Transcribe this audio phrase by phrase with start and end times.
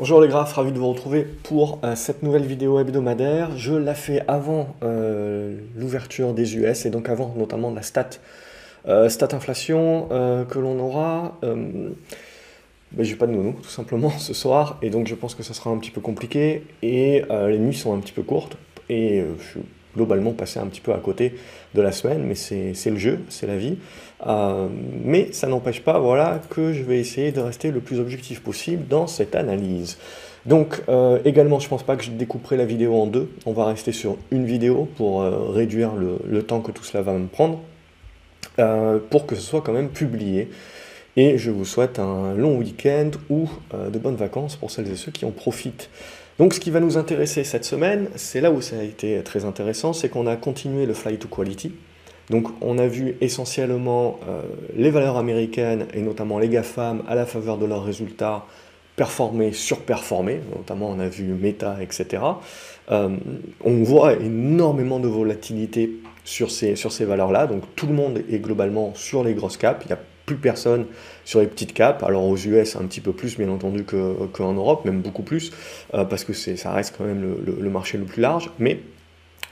[0.00, 3.54] Bonjour les graphes, ravi de vous retrouver pour euh, cette nouvelle vidéo hebdomadaire.
[3.58, 8.08] Je la fais avant euh, l'ouverture des US et donc avant notamment la stat,
[8.88, 11.36] euh, inflation que l'on aura.
[11.42, 11.92] Ben,
[13.00, 15.68] j'ai pas de nounou tout simplement ce soir et donc je pense que ça sera
[15.68, 18.56] un petit peu compliqué et les nuits sont un petit peu courtes
[18.88, 19.60] et je suis
[19.96, 21.34] globalement passé un petit peu à côté
[21.74, 23.76] de la semaine mais c'est le jeu, c'est la vie.
[24.26, 24.68] Euh,
[25.02, 28.86] mais ça n'empêche pas voilà, que je vais essayer de rester le plus objectif possible
[28.88, 29.98] dans cette analyse.
[30.46, 33.30] Donc euh, également, je ne pense pas que je découperai la vidéo en deux.
[33.46, 37.12] On va rester sur une vidéo pour euh, réduire le, temps que tout cela va
[37.12, 37.60] me prendre,
[39.10, 40.50] pour que ce soit quand même publié.
[41.16, 45.10] Et je vous souhaite un long week-end ou de bonnes vacances pour celles et ceux
[45.10, 45.90] qui en profitent.
[46.40, 49.44] Donc ce qui va nous intéresser cette semaine, c'est là où ça a été très
[49.44, 51.74] intéressant, c'est qu'on a continué le fly to quality.
[52.30, 54.40] Donc on a vu essentiellement euh,
[54.74, 58.46] les valeurs américaines et notamment les GAFAM à la faveur de leurs résultats
[58.96, 62.22] performer, surperformer, notamment on a vu Meta, etc.
[62.90, 63.10] Euh,
[63.62, 65.90] on voit énormément de volatilité
[66.24, 69.86] sur ces, valeurs-là, donc tout le monde est globalement sur les grosses caps,
[70.30, 70.86] plus personne
[71.24, 74.84] sur les petites caps, alors aux US un petit peu plus bien entendu qu'en Europe,
[74.84, 75.50] même beaucoup plus,
[75.94, 78.80] euh, parce que ça reste quand même le marché le plus large, mais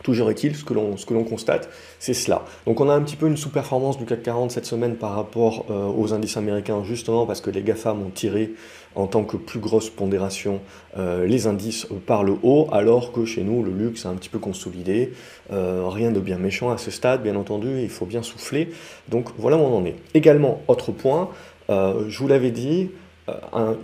[0.03, 1.69] Toujours est-il, ce que l'on constate,
[1.99, 2.45] c'est cela.
[2.67, 5.67] Donc on a un petit peu une sous-performance du CAC 40 cette semaine par rapport
[5.71, 8.53] euh, aux indices américains, justement parce que les GAFAM ont tiré
[8.95, 10.61] en tant que plus grosse pondération
[10.97, 14.29] euh, les indices par le haut, alors que chez nous, le luxe a un petit
[14.29, 15.13] peu consolidé.
[15.53, 18.71] Euh, rien de bien méchant à ce stade, bien entendu, il faut bien souffler.
[19.09, 19.97] Donc voilà où on en est.
[20.15, 21.31] Également, autre point,
[21.69, 22.91] je vous l'avais dit,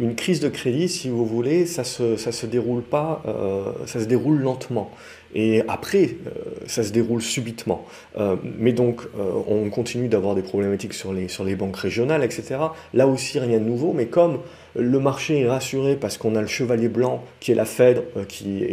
[0.00, 3.22] une crise de crédit, si vous voulez, ça se, ça se déroule pas,
[3.84, 4.90] ça se déroule lentement.
[5.34, 6.30] Et après, euh,
[6.66, 7.84] ça se déroule subitement.
[8.18, 12.22] Euh, mais donc, euh, on continue d'avoir des problématiques sur les, sur les banques régionales,
[12.22, 12.56] etc.
[12.92, 14.38] Là aussi, rien de nouveau, mais comme
[14.76, 18.64] le marché est rassuré parce qu'on a le chevalier blanc qui est la Fed, qui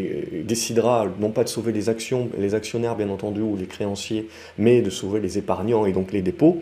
[0.44, 4.82] décidera non pas de sauver les actions, les actionnaires bien entendu, ou les créanciers, mais
[4.82, 6.60] de sauver les épargnants et donc les dépôts,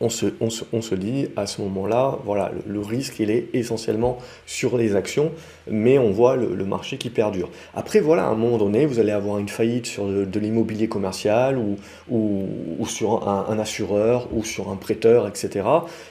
[0.00, 3.48] on se, on, se, on se, dit à ce moment-là, voilà, le, risque il est
[3.54, 5.32] essentiellement sur les actions,
[5.70, 7.48] mais on voit le, marché qui perdure.
[7.74, 11.58] Après, voilà, à un moment donné, vous allez avoir une faillite sur de, l'immobilier commercial
[11.58, 11.76] ou,
[12.10, 15.66] ou, sur un, assureur ou sur un prêteur, etc.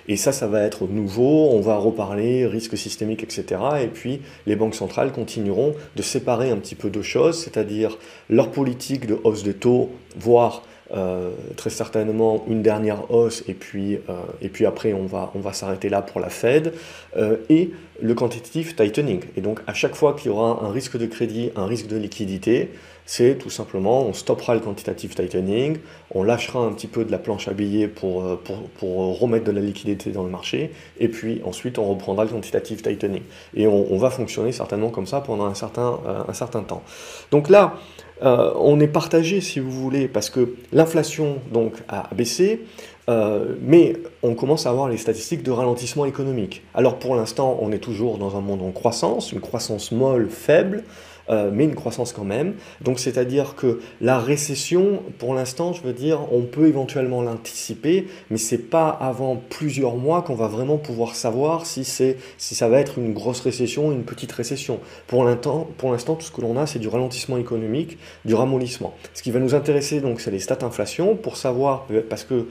[0.07, 3.62] Et ça, ça va être nouveau, on va reparler risque systémique, etc.
[3.84, 7.97] Et puis, les banques centrales continueront de séparer un petit peu de choses, c'est-à-dire
[8.29, 10.63] leur politique de hausse de taux, voire
[10.94, 15.40] euh, très certainement une dernière hausse et puis, euh, et puis après on va, on
[15.40, 16.73] va s'arrêter là pour la Fed,
[17.18, 19.22] euh, et le quantitative tightening.
[19.35, 21.97] Et donc à chaque fois qu'il y aura un risque de crédit, un risque de
[21.97, 22.69] liquidité,
[23.07, 25.78] c'est tout simplement on stoppera le quantitative tightening,
[26.12, 29.52] on lâchera un petit peu de la planche à billets pour, pour, pour remettre de
[29.52, 33.23] la liquidité dans le marché, et puis ensuite on reprendra le quantitative tightening.
[33.56, 36.84] Et on, on va fonctionner certainement comme ça pendant un certain, un certain temps.
[37.31, 37.75] Donc là,
[38.24, 42.62] euh, on est partagé, si vous voulez, parce que l'inflation donc a baissé,
[43.09, 46.64] euh, mais on commence à avoir les statistiques de ralentissement économique.
[46.74, 50.84] Alors pour l'instant, on est toujours dans un monde en croissance, une croissance molle, faible,
[51.30, 52.53] euh, mais une croissance quand même.
[52.81, 58.38] Donc c'est-à-dire que la récession, pour l'instant, je veux dire, on peut éventuellement l'anticiper, mais
[58.38, 62.80] c'est pas avant plusieurs mois qu'on va vraiment pouvoir savoir si, c'est, si ça va
[62.80, 64.80] être une grosse récession ou une petite récession.
[65.08, 68.94] Pour l'instant, tout ce que l'on a, c'est du ralentissement économique, du ramollissement.
[69.14, 72.47] Ce qui va nous intéresser, donc, c'est les stats inflation, pour savoir, parce que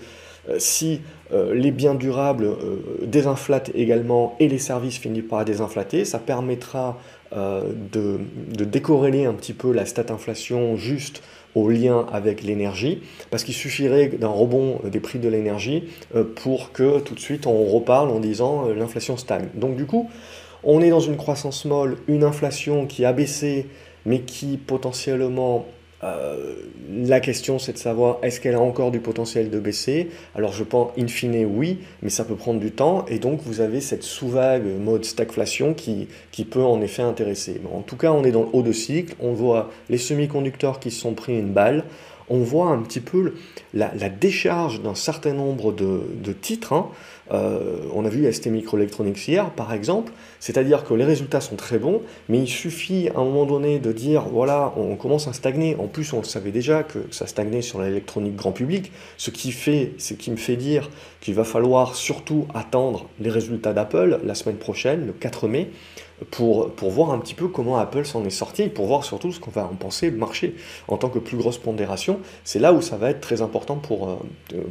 [0.48, 1.00] euh, si
[1.32, 2.48] euh, les biens durables
[3.02, 6.92] désinflatent également et les services finissent par désinflater, ça permettra euh,
[7.32, 8.20] de,
[8.56, 11.20] de, décorréler un petit peu la stat inflation juste
[11.54, 15.84] au lien avec l'énergie, parce qu'il suffirait d'un rebond des prix de l'énergie
[16.14, 19.48] euh, pour que tout de suite on reparle en disant euh, l'inflation stagne.
[19.54, 20.10] Donc du coup,
[20.64, 23.66] on est dans une croissance molle, une inflation qui a baissé,
[24.04, 25.66] mais qui potentiellement
[26.04, 26.54] euh,
[26.90, 30.10] la question, c'est de savoir est-ce qu'elle a encore du potentiel de baisser?
[30.34, 33.60] Alors, je pense, in fine, oui, mais ça peut prendre du temps, et donc vous
[33.60, 37.60] avez cette sous-vague mode stagflation qui, qui peut en effet intéresser.
[37.72, 40.90] en tout cas, on est dans le haut de cycle, on voit les semi-conducteurs qui
[40.90, 41.84] se sont pris une balle,
[42.28, 43.34] on voit un petit peu
[43.72, 46.72] la, décharge d'un certain nombre de, titres.
[46.72, 46.88] Hein.
[47.32, 51.78] Euh, on a vu ST Microelectronics hier, par exemple, c'est-à-dire que les résultats sont très
[51.78, 55.76] bons, mais il suffit à un moment donné de dire, voilà, on commence à stagner.
[55.78, 59.52] En plus, on le savait déjà que ça stagnait sur l'électronique grand public, ce qui,
[59.52, 60.90] fait, ce qui me fait dire
[61.20, 65.70] qu'il va falloir surtout attendre les résultats d'Apple la semaine prochaine, le 4 mai,
[66.30, 69.40] pour, pour voir un petit peu comment Apple s'en est sorti, pour voir surtout ce
[69.40, 70.54] qu'on va en penser le marché
[70.88, 72.20] en tant que plus grosse pondération.
[72.44, 74.16] C'est là où ça va être très important pour, euh,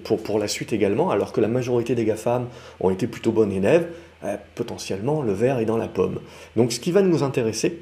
[0.04, 2.48] pour, pour la suite également, alors que la majorité des GAFAM
[2.80, 3.88] ont été plutôt bonnes élèves.
[4.24, 6.20] euh, potentiellement le verre est dans la pomme.
[6.56, 7.80] Donc ce qui va nous intéresser,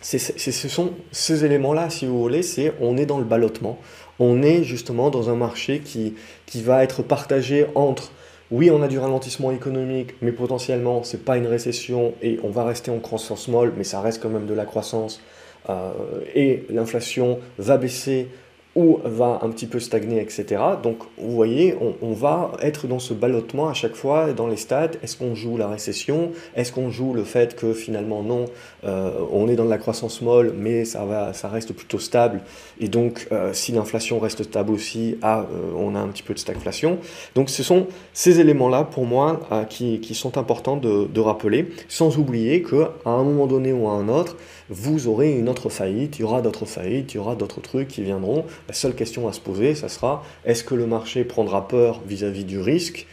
[0.00, 3.78] c'est, ce sont ces éléments-là, si vous voulez, c'est on est dans le ballottement,
[4.18, 6.14] on est justement dans un marché qui,
[6.44, 8.12] qui va être partagé entre
[8.54, 12.50] oui, on a du ralentissement économique, mais potentiellement, ce n'est pas une récession et on
[12.50, 15.20] va rester en croissance molle, mais ça reste quand même de la croissance.
[15.68, 15.90] Euh,
[16.36, 18.28] et l'inflation va baisser
[18.76, 20.62] ou va un petit peu stagner, etc.
[20.82, 24.98] Donc vous voyez, on, va être dans ce ballottement à chaque fois dans les stades.
[25.02, 26.32] Est-ce qu'on joue la récession?
[26.56, 28.46] Est-ce qu'on joue le fait que finalement non,
[28.84, 32.40] euh, on est dans de la croissance molle, mais ça, va, ça reste plutôt stable.
[32.80, 36.34] Et donc euh, si l'inflation reste stable aussi, ah, euh, on a un petit peu
[36.34, 36.98] de stagflation.
[37.34, 42.62] Donc ce sont ces éléments-là pour moi qui, sont importants de, de rappeler, sans oublier
[42.62, 44.36] qu'à un moment donné ou à un autre,
[44.70, 47.88] vous aurez une autre faillite, il y aura d'autres faillites, il y aura d'autres trucs
[47.88, 48.44] qui viendront.
[48.68, 52.44] La seule question à se poser, ça sera est-ce que le marché prendra peur vis-à-vis
[52.44, 53.06] du risque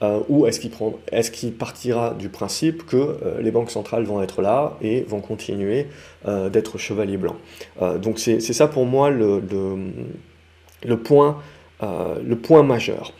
[0.00, 4.42] euh, ou est-ce qu'il est partira du principe que euh, les banques centrales vont être
[4.42, 5.88] là et vont continuer
[6.26, 7.34] euh, d'être chevaliers blancs
[8.00, 9.40] Donc c'est ça pour moi le,
[11.02, 13.12] point, majeur.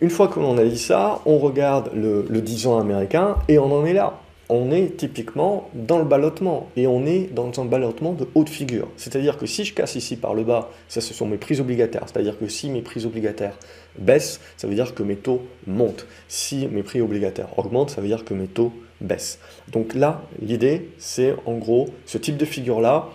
[0.00, 3.58] Une fois que l'on a dit ça, on regarde le, le 10 ans américain et
[3.58, 4.21] on en est là
[4.52, 8.88] on est typiquement dans le ballottement et on est dans un ballottement de haute figure.
[8.98, 12.04] C'est-à-dire que si je casse ici par le bas, ça ce sont mes prix obligataires.
[12.06, 13.58] C'est-à-dire que si mes prix obligataires
[13.98, 16.06] baissent, ça veut dire que mes taux montent.
[16.28, 19.38] Si mes prix obligataires augmentent, ça veut dire que mes taux baissent.
[19.72, 23.08] Donc là, l'idée, c'est en gros, ce type de figure-là,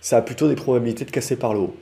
[0.00, 1.74] ça a plutôt des probabilités de casser par le haut.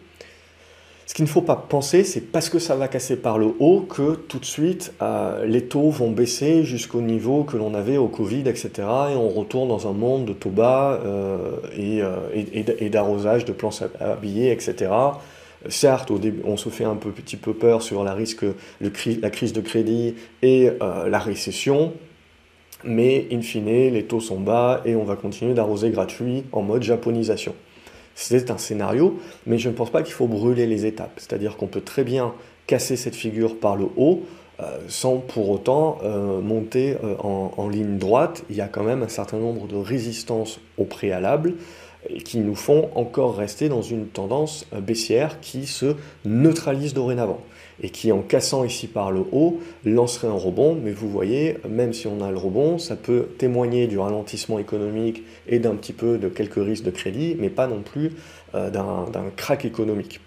[1.07, 3.81] Ce qu'il ne faut pas penser, c'est parce que ça va casser par le haut
[3.81, 8.09] que tout de suite euh, les taux vont baisser jusqu'au niveau que l'on avait au
[8.09, 8.71] Covid, etc.
[9.13, 13.71] Et on retourne dans un monde de taux bas euh, euh, et, d'arrosage de plans
[14.01, 14.91] habillés, etc.
[15.69, 18.45] Certes, au début, on se fait un petit peu peur sur la, risque,
[18.81, 21.93] la crise de crédit et la récession,
[22.83, 26.83] mais in fine, les taux sont bas et on va continuer d'arroser gratuit en mode
[26.83, 27.55] japonisation.
[28.15, 31.13] C'est un scénario, mais je ne pense pas qu'il faut brûler les étapes.
[31.17, 32.35] C'est-à-dire qu'on peut très bien
[32.67, 34.23] casser cette figure par le haut
[34.61, 38.45] euh, sans pour autant euh, monter euh, en, ligne droite.
[38.51, 41.55] Il y a quand même un certain nombre de résistances au préalable
[42.25, 45.95] qui nous font encore rester dans une tendance baissière qui se
[46.25, 47.41] neutralise dorénavant
[47.83, 50.79] et qui, en cassant ici par le haut, lancerait un rebond.
[50.81, 55.23] Mais vous voyez, même si on a le rebond, ça peut témoigner du ralentissement économique
[55.49, 58.13] et d'un petit peu de quelques risques de crédit, mais pas non plus
[58.55, 60.21] euh, d'un crack économique.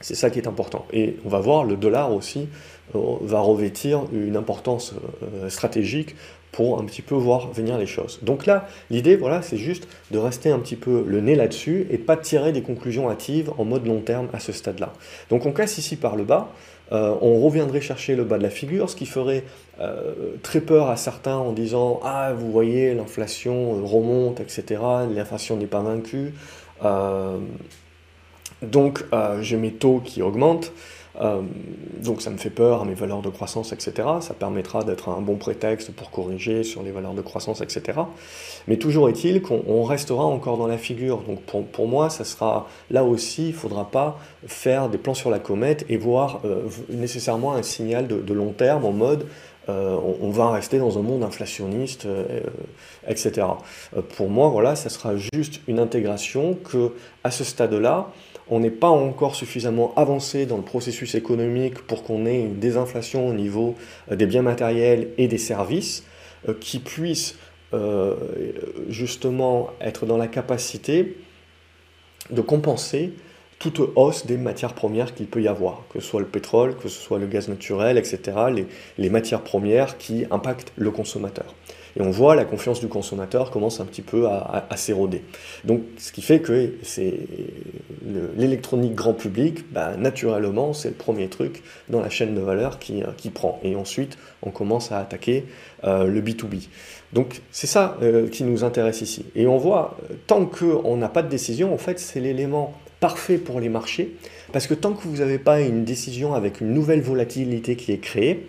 [0.00, 0.86] C'est ça qui est important.
[0.92, 2.48] Et on va voir, le dollar aussi
[2.94, 6.16] euh, va revêtir une importance euh, stratégique
[6.52, 8.18] pour un petit peu voir venir les choses.
[8.22, 11.98] Donc là, l'idée, voilà, c'est juste de rester un petit peu le nez là-dessus et
[11.98, 14.92] pas tirer des conclusions hâtives en mode long terme à ce stade-là.
[15.28, 16.52] Donc on casse ici par le bas,
[16.92, 19.44] euh, on reviendrait chercher le bas de la figure, ce qui ferait
[19.80, 24.82] euh, très peur à certains en disant Ah, vous voyez, l'inflation remonte, etc.
[25.14, 26.34] L'inflation n'est pas vaincue.
[26.84, 27.38] Euh,
[28.62, 29.04] donc,
[29.40, 30.72] j'ai mes taux qui augmentent.
[31.20, 31.42] Euh,
[32.02, 33.92] donc ça me fait peur à mes valeurs de croissance, etc.
[34.20, 38.00] Ça permettra d'être un bon prétexte pour corriger sur les valeurs de croissance, etc.
[38.68, 41.18] Mais toujours est-il qu'on restera encore dans la figure.
[41.18, 45.30] Donc pour, moi, ça sera là aussi, il ne faudra pas faire des plans sur
[45.30, 49.26] la comète et voir euh, nécessairement un signal de, long terme en mode
[49.68, 52.06] euh, on, va rester dans un monde inflationniste,
[53.06, 53.46] etc.
[54.16, 56.92] pour moi, voilà, ça sera juste une intégration que
[57.28, 58.08] ce stade-là,
[58.50, 63.28] on n'est pas encore suffisamment avancé dans le processus économique pour qu'on ait une désinflation
[63.28, 63.76] au niveau
[64.10, 66.04] euh, des biens matériels et des services
[66.48, 67.38] euh, qui puissent
[67.72, 68.16] euh,
[68.88, 71.16] justement être dans la capacité
[72.30, 73.12] de compenser
[73.60, 76.88] toute hausse des matières premières qu'il peut y avoir, que ce soit le pétrole, que
[76.88, 78.36] ce soit le gaz naturel, etc.,
[78.96, 81.54] les matières premières qui impactent le consommateur.
[81.96, 85.22] Et on voit la confiance du consommateur commence un petit peu à, s'éroder.
[85.64, 87.18] Donc, ce qui fait que c'est
[88.36, 93.02] l'électronique grand public, bah, naturellement, c'est le premier truc dans la chaîne de valeur qui,
[93.16, 93.60] qui prend.
[93.62, 95.44] Et ensuite, on commence à attaquer
[95.84, 96.68] euh, le B2B.
[97.12, 99.24] Donc, c'est ça euh, qui nous intéresse ici.
[99.34, 103.38] Et on voit, euh, tant qu'on n'a pas de décision, en fait, c'est l'élément parfait
[103.38, 104.14] pour les marchés,
[104.52, 107.98] parce que tant que vous n'avez pas une décision avec une nouvelle volatilité qui est
[107.98, 108.46] créée,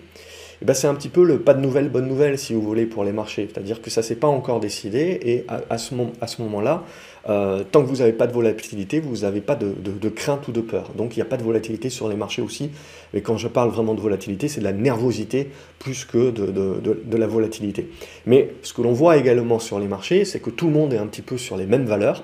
[0.61, 2.85] eh ben, c'est un petit peu le pas de nouvelles, bonne nouvelle, si vous voulez,
[2.85, 3.49] pour les marchés.
[3.51, 6.83] C'est-à-dire que ça ne s'est pas encore décidé, et à, ce, moment-là,
[7.29, 10.61] euh, tant que vous n'avez pas de volatilité, vous n'avez pas de, crainte ou de
[10.61, 10.91] peur.
[10.95, 12.69] Donc il n'y a pas de volatilité sur les marchés aussi.
[13.13, 15.49] Mais quand je parle vraiment de volatilité, c'est de la nervosité
[15.79, 17.89] plus que de, la volatilité.
[18.27, 20.99] Mais ce que l'on voit également sur les marchés, c'est que tout le monde est
[20.99, 22.23] un petit peu sur les mêmes valeurs.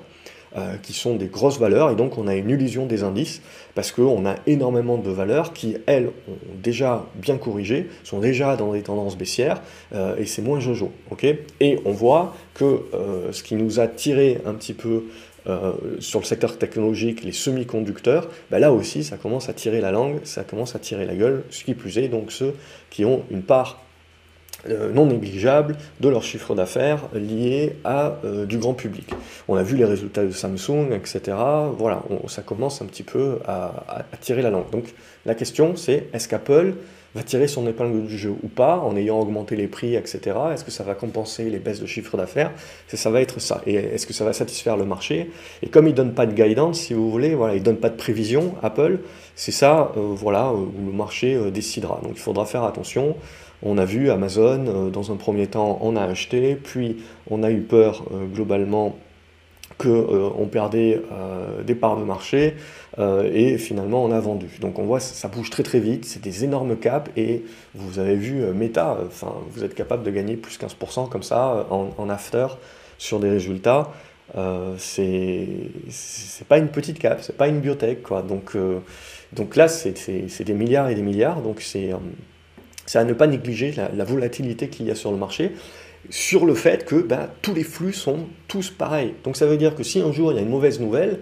[0.55, 3.41] Euh, qui sont des grosses valeurs, et donc on a une illusion des indices,
[3.75, 8.71] parce qu'on a énormément de valeurs qui, elles, ont déjà bien corrigé, sont déjà dans
[8.71, 9.61] des tendances baissières,
[9.93, 10.91] euh, et c'est moins jojo.
[11.59, 12.63] et on voit que
[12.93, 15.03] euh, ce qui nous a tiré un petit peu
[15.99, 20.19] sur le secteur technologique, les semi-conducteurs, bah là aussi ça commence à tirer la langue,
[20.25, 22.53] ça commence à tirer la gueule, ce qui plus est, donc ceux
[22.89, 23.79] qui ont une part
[24.93, 29.09] non négligeable de leur chiffre d'affaires lié à euh, du grand public.
[29.47, 31.37] On a vu les résultats de Samsung, etc.
[31.77, 34.69] Voilà, ça commence un petit peu à, tirer la langue.
[34.71, 34.93] Donc
[35.25, 36.73] la question c'est est-ce qu'Apple
[37.17, 40.37] va tirer son épingle du jeu ou pas en ayant augmenté les prix, etc.
[40.53, 42.51] Est-ce que ça va compenser les baisses de chiffre d'affaires?
[42.87, 43.61] Ça va être ça.
[43.67, 45.29] Et est-ce que ça va satisfaire le marché?
[45.61, 47.77] Et comme il ne donne pas de guidance, si vous voulez, voilà, il ne donne
[47.77, 48.99] pas de prévision, Apple,
[49.35, 51.99] c'est ça euh, voilà, où le marché décidera.
[52.03, 53.15] Donc il faudra faire attention.
[53.63, 56.97] On a vu Amazon, euh, dans un premier temps, on a acheté, puis
[57.29, 58.95] on a eu peur euh, globalement
[59.77, 61.01] qu'on euh, perdait
[61.65, 62.55] des parts de marché
[62.99, 64.47] et finalement on a vendu.
[64.59, 67.43] Donc on voit ça bouge très très vite, c'est des énormes caps et
[67.75, 72.09] vous avez vu Meta, enfin vous êtes capable de gagner plus 15% comme ça en,
[72.09, 72.47] after
[72.97, 73.91] sur des résultats.
[74.77, 75.27] c'est
[76.47, 78.21] pas une petite cap, c'est pas une biotech quoi.
[78.23, 78.57] Donc,
[79.33, 81.91] donc là c'est des milliards et des milliards, donc c'est
[82.87, 85.51] c'est à ne pas négliger la, volatilité qu'il y a sur le marché,
[86.09, 89.13] sur le fait que ben, tous les flux sont tous pareils.
[89.23, 91.19] Donc ça veut dire que si un jour il y a une mauvaise nouvelle,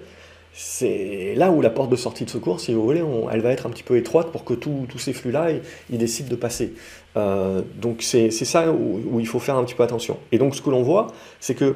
[0.58, 3.66] c'est là où la porte de sortie de secours, si vous voulez, elle va être
[3.66, 5.50] un petit peu étroite pour que tous ces flux-là,
[5.90, 6.74] ils, décident de passer.
[7.18, 10.18] Euh, donc c'est ça où, il faut faire un petit peu attention.
[10.32, 11.08] Et donc ce que l'on voit,
[11.42, 11.76] c'est que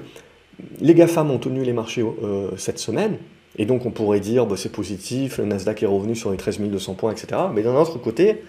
[0.79, 3.17] les GAFAM ont tenu les marchés euh, cette semaine,
[3.57, 6.61] et donc on pourrait dire bah, c'est positif, le Nasdaq est revenu sur les 13
[6.61, 7.41] 200 points, etc.
[7.53, 8.43] Mais d'un autre côté,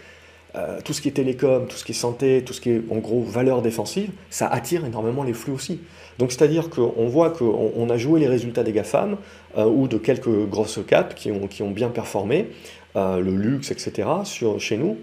[0.57, 2.83] euh, tout ce qui est télécom, tout ce qui est santé, tout ce qui est
[2.91, 5.81] en gros valeur défensive, ça attire énormément les flux aussi.
[6.19, 9.17] Donc c'est-à-dire qu'on voit qu'on a joué les résultats des GAFAM
[9.57, 12.49] euh, ou de quelques grosses caps qui ont, qui ont bien performé,
[12.97, 14.97] euh, le luxe, etc., sur, chez nous.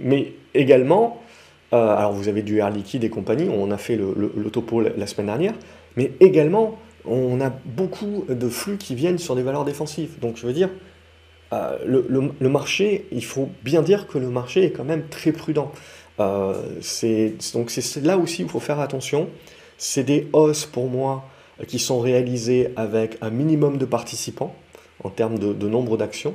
[0.00, 1.20] mais également,
[1.70, 5.06] alors vous avez du Air Liquide et compagnie, on a fait le, le topo la
[5.06, 5.54] semaine dernière,
[5.96, 10.18] mais également on a beaucoup de flux qui viennent sur des valeurs défensives.
[10.20, 10.70] Donc je veux dire,
[11.54, 15.70] euh, le, marché, il faut bien dire que le marché est quand même très prudent.
[16.20, 16.54] Euh,
[17.52, 19.28] donc c'est là aussi où il faut faire attention.
[19.78, 21.24] C'est des hausses pour moi
[21.68, 24.54] qui sont réalisées avec un minimum de participants
[25.02, 26.34] en termes de, nombre d'actions.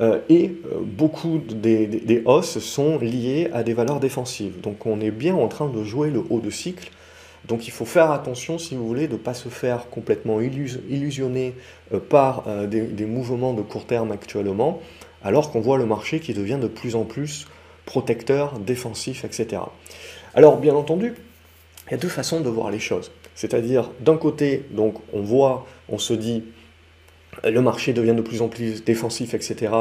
[0.00, 4.60] Euh, et beaucoup des, des, hausses sont liées à des valeurs défensives.
[4.60, 6.90] Donc on est bien en train de jouer le haut de cycle
[7.46, 11.54] donc il faut faire attention, si vous voulez, de ne pas se faire complètement illusionner
[11.92, 14.80] euh, par euh, des, mouvements de court terme actuellement,
[15.22, 17.46] alors qu'on voit le marché qui devient de plus en plus
[17.86, 19.62] protecteur, défensif, etc.
[20.34, 21.14] Alors bien entendu,
[21.86, 23.10] il y a deux façons de voir les choses.
[23.34, 26.44] C'est-à-dire, d'un côté, donc on voit, on se dit,
[27.44, 29.72] le marché devient de plus en plus défensif, etc.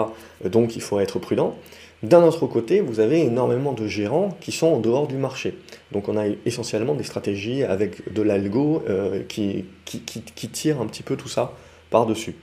[0.45, 1.57] Donc il faut être prudent.
[2.03, 5.57] D'un autre côté, vous avez énormément de gérants qui sont en dehors du marché.
[5.91, 11.01] Donc on a essentiellement des stratégies avec de l'algo euh, qui, qui, tire un petit
[11.01, 11.53] peu tout ça
[11.89, 12.35] par-dessus.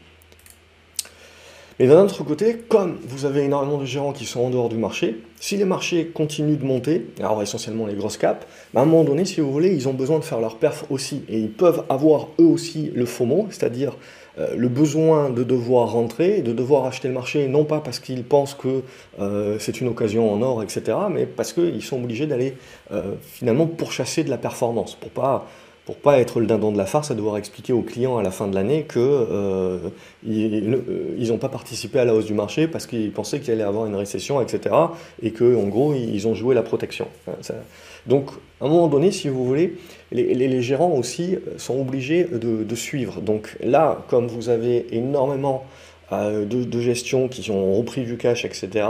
[1.79, 4.77] Mais d'un autre côté, comme vous avez énormément de gérants qui sont en dehors du
[4.77, 8.87] marché, si les marchés continuent de monter, alors essentiellement les grosses caps, bah, à un
[8.87, 11.23] moment donné, si vous voulez, ils ont besoin de faire leur perf aussi.
[11.29, 13.97] Et ils peuvent avoir eux aussi le FOMO, c'est-à-dire
[14.37, 18.55] le besoin de devoir rentrer, de devoir acheter le marché, non pas parce qu'ils pensent
[18.55, 18.83] que
[19.21, 22.57] euh, c'est une occasion en or, etc., mais parce qu'ils sont obligés d'aller
[22.93, 25.47] euh, finalement pourchasser de la performance, pour pas
[25.85, 28.31] pour pas être le dindon de la farce à devoir expliquer aux clients à la
[28.31, 29.83] fin de l'année qu'ils
[31.29, 33.95] n'ont pas participé à la hausse du marché parce qu'ils pensaient qu'il allait avoir une
[33.95, 34.75] récession, etc.
[35.23, 37.07] Et qu'en gros, ils ont joué la protection.
[38.07, 38.31] Donc,
[38.63, 39.77] à un moment donné, si vous voulez,
[40.15, 43.21] les, gérants aussi sont obligés de, suivre.
[43.21, 45.65] Donc là, comme vous avez énormément
[46.13, 48.87] euh, de, gestion qui ont repris du cash, etc.,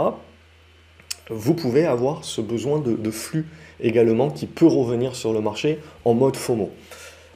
[1.30, 3.46] vous pouvez avoir ce besoin de, flux
[3.80, 6.70] également qui peut revenir sur le marché en mode FOMO.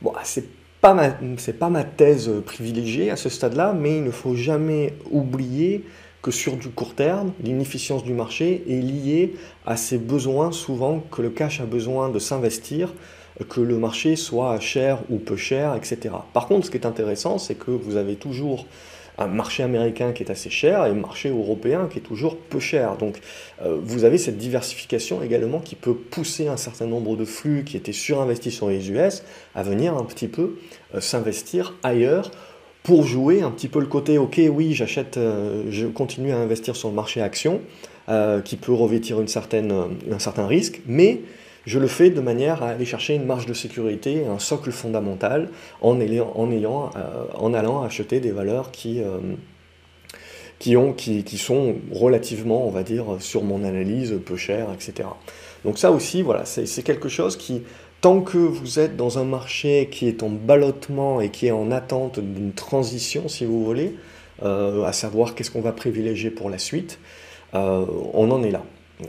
[0.02, 0.44] Bon, c'est
[0.80, 1.10] pas ma,
[1.58, 5.84] pas ma thèse privilégiée à ce stade-là, mais il ne faut jamais oublier
[6.20, 9.34] que sur du court terme, l'inefficience du marché est liée
[9.66, 12.92] à ces besoins souvent que le cash a besoin de s'investir,
[13.48, 16.14] que le marché soit cher ou peu cher, etc.
[16.32, 18.66] Par contre, ce qui est intéressant, c'est que vous avez toujours
[19.18, 22.60] un marché américain qui est assez cher et un marché européen qui est toujours peu
[22.60, 22.96] cher.
[22.96, 23.20] Donc
[23.62, 27.76] euh, vous avez cette diversification également qui peut pousser un certain nombre de flux qui
[27.76, 30.58] étaient surinvestis sur les US à venir un petit peu
[30.94, 32.30] euh, s'investir ailleurs
[32.84, 36.74] pour jouer un petit peu le côté, ok, oui, j'achète, euh, je continue à investir
[36.74, 37.60] sur le marché action,
[38.46, 39.70] qui peut revêtir une certaine,
[40.10, 41.20] un certain risque, mais
[41.66, 45.50] je le fais de manière à aller chercher une marge de sécurité, un socle fondamental,
[45.80, 49.02] en, en allant acheter des valeurs qui,
[50.58, 55.08] qui, ont, qui, sont relativement, on va dire, sur mon analyse, peu chères, etc.
[55.64, 57.62] Donc ça aussi, voilà, c'est quelque chose qui,
[58.00, 61.70] tant que vous êtes dans un marché qui est en ballottement et qui est en
[61.70, 63.94] attente d'une transition, si vous voulez,
[64.42, 66.98] euh, à savoir qu'est-ce qu'on va privilégier pour la suite,
[67.54, 67.84] euh,
[68.14, 68.62] on en est là.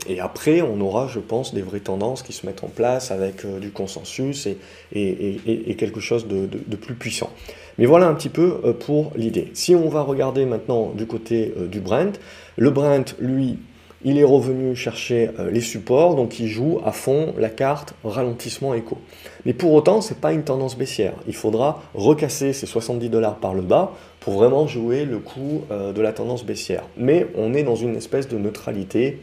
[0.08, 3.44] Et après, on aura, je pense, des vraies tendances qui se mettent en place avec
[3.44, 4.46] euh, du consensus
[4.94, 7.30] et, quelque chose de, plus puissant.
[7.78, 9.50] Mais voilà un petit peu pour l'idée.
[9.54, 12.20] Si on va regarder maintenant du côté du Brent,
[12.56, 13.58] le Brent, lui,
[14.02, 18.72] il est revenu chercher euh, les supports, donc il joue à fond la carte ralentissement
[18.72, 18.96] écho.
[19.44, 21.12] Mais pour autant, ce n'est pas une tendance baissière.
[21.26, 25.92] Il faudra recasser ces 70 dollars par le bas pour vraiment jouer le coup euh,
[25.92, 26.84] de la tendance baissière.
[26.96, 29.18] Mais on est dans une espèce de neutralité.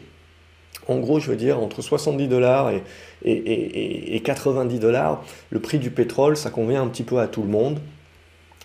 [0.87, 2.83] En gros, je veux dire, entre 70 dollars et,
[3.23, 7.41] et, et 90 dollars, le prix du pétrole, ça convient un petit peu à tout
[7.41, 7.79] le monde.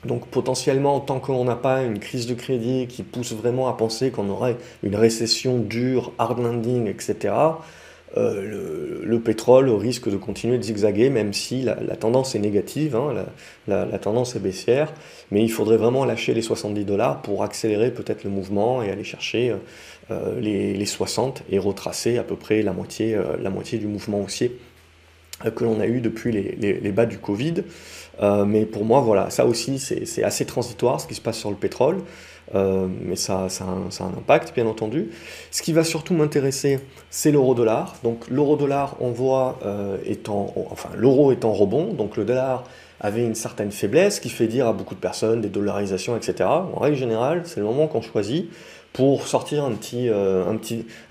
[0.05, 4.11] Donc potentiellement, tant qu'on n'a pas une crise de crédit qui pousse vraiment à penser
[4.11, 7.35] qu'on aurait une récession dure, hard landing, etc.,
[8.16, 13.25] euh, le, pétrole risque de continuer de zigzaguer, même si la, tendance est négative, hein,
[13.69, 14.92] la, tendance est baissière,
[15.31, 19.04] mais il faudrait vraiment lâcher les 70 dollars pour accélérer peut-être le mouvement et aller
[19.04, 19.54] chercher
[20.11, 24.59] euh, les, 60 et retracer à peu près la moitié, euh, du mouvement haussier
[25.57, 27.64] que l'on a eu depuis les, bas du Covid.
[28.47, 31.57] Mais pour moi, voilà, ça aussi, c'est assez transitoire ce qui se passe sur le
[31.57, 31.99] pétrole.
[32.54, 35.11] Euh, mais ça, ça, a un, impact, bien entendu.
[35.50, 36.80] Ce qui va surtout m'intéresser,
[37.11, 37.96] c'est l'euro-dollar.
[38.02, 42.64] Donc l'euro-dollar, on voit, euh, étant, enfin l'euro est en rebond, donc le dollar
[43.00, 46.49] avait une certaine faiblesse, qui fait dire à beaucoup de personnes des dollarisations, etc.
[46.49, 48.49] En règle générale, c'est le moment qu'on choisit
[48.92, 50.56] pour sortir un petit, euh, un,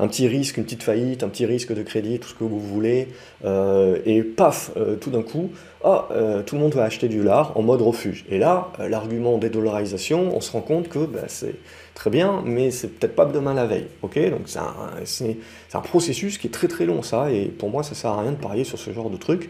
[0.08, 3.08] petit, risque, une petite faillite, un petit risque de crédit, tout ce que vous voulez,
[3.44, 5.52] euh, et paf, euh, tout d'un coup,
[5.84, 6.08] ah,
[6.46, 8.24] tout le monde va acheter du lard en mode refuge.
[8.30, 11.56] Et là, l'argument des dollarisations, on se rend compte que bah, c'est
[11.96, 13.88] très bien, mais c'est peut-être pas demain la veille.
[14.04, 14.20] ok?
[14.30, 18.12] Donc c'est un, processus qui est très très long, ça, et pour moi, ça sert
[18.12, 19.50] à rien de parier sur ce genre de truc.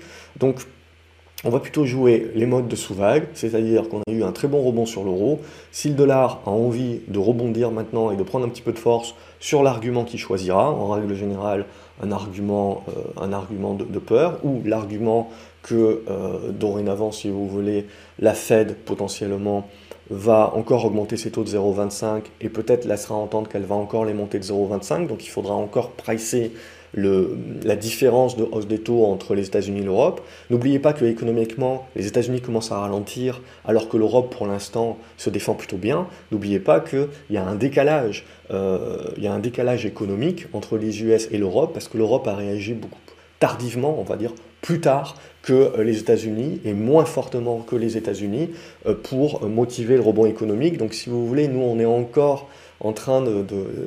[1.44, 4.62] On va plutôt jouer les modes de sous-vague, c'est-à-dire qu'on a eu un très bon
[4.62, 5.40] rebond sur l'euro.
[5.72, 8.80] Si le dollar a envie de rebondir maintenant et de prendre un petit peu de
[8.80, 11.66] force sur l'argument qu'il choisira, en règle générale
[12.04, 15.30] un argument, euh, de, peur, ou l'argument
[15.64, 17.88] que euh, dorénavant, si vous voulez,
[18.20, 19.68] la Fed potentiellement
[20.12, 24.14] va encore augmenter ses taux de 0,25 et peut-être laissera entendre qu'elle va encore les
[24.14, 26.52] monter de 0,25, donc il faudra encore pricer
[26.94, 30.22] la différence de hausse des taux entre les États-Unis et l'Europe.
[30.50, 35.30] N'oubliez pas que économiquement, les États-Unis commencent à ralentir alors que l'Europe, pour l'instant, se
[35.30, 36.08] défend plutôt bien.
[36.32, 41.02] N'oubliez pas qu'il y a un décalage, euh, y a un décalage économique entre les
[41.04, 43.00] US et l'Europe parce que l'Europe a réagi beaucoup
[43.40, 47.98] tardivement, on va dire plus tard que euh, les États-Unis et moins fortement que les
[47.98, 48.52] États-Unis
[48.86, 50.78] euh, pour motiver le rebond économique.
[50.78, 52.50] Donc si vous voulez, nous on est encore
[52.84, 53.24] en train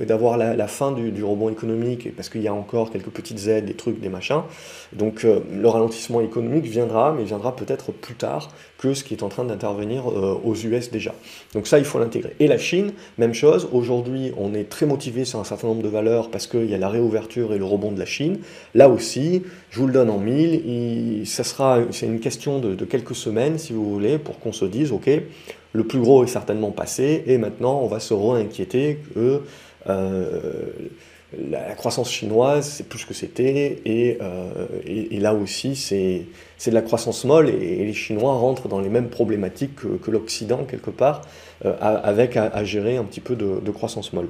[0.07, 3.74] d'avoir la, fin du, rebond économique, parce qu'il y a encore quelques petites aides, des
[3.74, 4.42] trucs, des machins.
[4.92, 9.24] Donc euh, le ralentissement économique viendra, mais viendra peut-être plus tard que ce qui est
[9.24, 11.12] en train d'intervenir euh, aux US déjà.
[11.54, 12.37] Donc ça, il faut l'intégrer.
[12.38, 13.68] Et la Chine, même chose.
[13.72, 16.78] Aujourd'hui, on est très motivé sur un certain nombre de valeurs parce qu'il y a
[16.78, 18.38] la réouverture et le rebond de la Chine.
[18.74, 21.24] Là aussi, je vous le donne en mille.
[21.26, 25.11] c'est une question de quelques semaines, si vous voulez, pour qu'on se dise, ok,
[25.74, 29.42] le plus gros est certainement passé, et maintenant on va se re-inquiéter que
[29.90, 30.70] euh,
[31.50, 34.66] la, croissance chinoise, c'est plus ce que c'était, et, euh,
[35.20, 36.26] là aussi c'est
[36.66, 40.90] de la croissance molle, et, les Chinois rentrent dans les mêmes problématiques que, l'Occident quelque
[40.90, 41.22] part,
[41.64, 44.28] euh, avec à, gérer un petit peu de croissance molle.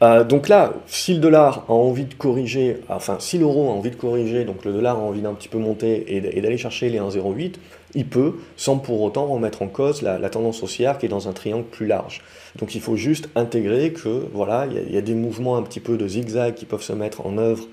[0.00, 3.96] Donc là, si le dollar a envie de corriger, enfin si l'euro a envie de
[3.96, 7.54] corriger, donc le dollar a envie d'un petit peu monter et, d'aller chercher les 1,08,
[7.94, 11.32] il peut, sans pour autant remettre en cause la, tendance haussière qui est dans un
[11.32, 12.22] triangle plus large.
[12.58, 15.96] Donc il faut juste intégrer que voilà, il y, a des mouvements un petit peu
[15.96, 17.66] de zigzag qui peuvent se mettre en œuvre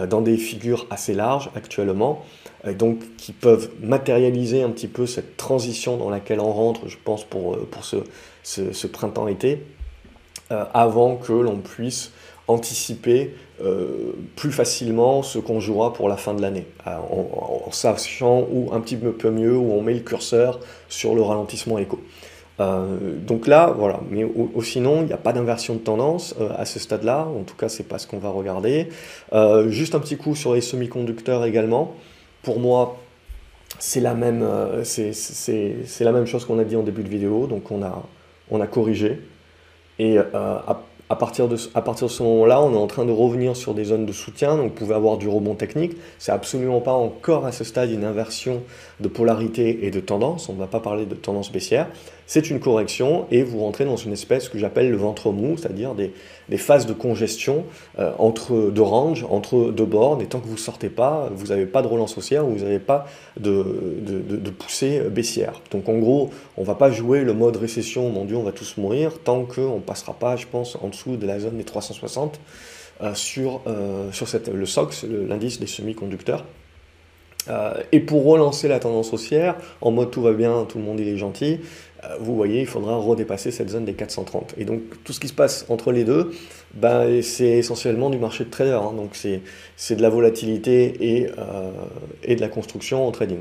[0.00, 2.24] euh, dans des figures assez larges actuellement,
[2.78, 7.24] donc qui peuvent matérialiser un petit peu cette transition dans laquelle on rentre, je pense,
[7.24, 9.64] pour, euh, pour ce printemps-été.
[10.52, 12.10] Euh, avant que l'on puisse
[12.50, 18.46] anticiper euh, plus facilement ce qu'on jouera pour la fin de l'année, euh, en, sachant
[18.50, 22.00] où un petit peu mieux où on met le curseur sur le ralentissement éco.
[22.58, 24.26] donc là, voilà, mais
[24.62, 27.88] sinon, il n'y a pas d'inversion de tendance à ce stade-là, en tout cas, c'est
[27.88, 28.88] pas ce qu'on va regarder.
[29.68, 31.94] juste un petit coup sur les semi-conducteurs également.
[32.42, 32.98] Pour moi,
[33.78, 34.44] c'est la, même,
[34.82, 38.02] c'est la même chose qu'on a dit en début de vidéo, donc on a,
[38.50, 39.20] on a corrigé,
[40.00, 40.58] et euh,
[41.10, 44.12] à partir de, ce moment-là, on est en train de revenir sur des zones de
[44.12, 45.96] soutien, donc vous pouvez avoir du rebond technique.
[46.20, 48.62] C'est absolument pas encore à ce stade une inversion
[49.00, 50.48] de polarité et de tendance.
[50.48, 51.88] On ne va pas parler de tendance baissière.
[52.32, 55.96] C'est une correction et vous rentrez dans une espèce que j'appelle le ventre mou, c'est-à-dire
[55.96, 56.12] des,
[56.58, 57.64] phases de congestion
[57.98, 60.22] euh, entre deux ranges, entre deux bornes.
[60.22, 62.62] Et tant que vous ne sortez pas, vous n'avez pas de relance haussière ou vous
[62.62, 63.64] n'avez pas de,
[64.56, 65.60] poussée baissière.
[65.72, 68.52] Donc en gros, on ne va pas jouer le mode récession, mon Dieu, on va
[68.52, 71.64] tous mourir, tant qu'on ne passera pas, je pense, en dessous de la zone des
[71.64, 72.38] 360
[73.02, 74.08] euh, sur, euh,
[74.54, 76.44] le SOX, l'indice des semi-conducteurs.
[77.48, 81.00] Euh, et pour relancer la tendance haussière, en mode tout va bien, tout le monde
[81.00, 81.60] est gentil,
[82.04, 84.54] euh, vous voyez, il faudra redépasser cette zone des 430.
[84.58, 86.32] Et donc tout ce qui se passe entre les deux,
[86.74, 88.78] ben, c'est essentiellement du marché de trader.
[88.82, 88.92] Hein.
[88.96, 91.70] donc c'est de la volatilité et, euh,
[92.24, 93.40] et de la construction en trading.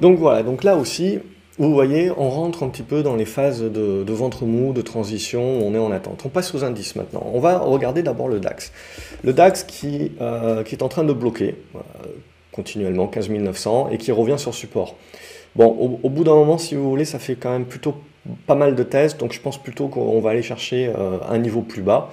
[0.00, 1.18] Donc voilà, donc là aussi,
[1.58, 5.42] vous voyez, on rentre un petit peu dans les phases de, ventre mou, de transition,
[5.42, 6.22] on est en attente.
[6.24, 7.30] On passe aux indices maintenant.
[7.32, 8.72] On va regarder d'abord le DAX.
[9.22, 10.12] Le DAX qui,
[10.64, 11.56] qui est en train de bloquer
[12.52, 14.96] continuellement, 15 900, et qui revient sur support.
[15.56, 17.94] Bon, au, bout d'un moment, si vous voulez, ça fait quand même plutôt
[18.46, 21.60] pas mal de tests, donc je pense plutôt qu'on va aller chercher euh, un niveau
[21.60, 22.10] plus bas.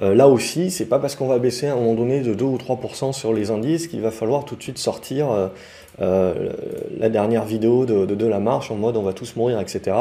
[0.00, 2.44] Euh, là aussi, c'est pas parce qu'on va baisser à un moment donné de 2
[2.44, 5.50] ou 3% sur les indices qu'il va falloir tout de suite sortir
[6.00, 6.50] euh,
[6.98, 9.94] la dernière vidéo de, de, la marche en mode on va tous mourir, etc.